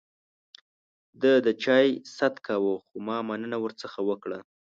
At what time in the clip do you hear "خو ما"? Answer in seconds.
2.85-3.17